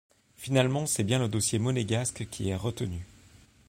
Finalement 0.35 0.87
c’est 0.87 1.03
bien 1.03 1.19
le 1.19 1.27
dossier 1.27 1.59
monégasque 1.59 2.27
qui 2.27 2.49
est 2.49 2.55
retenu. 2.55 3.05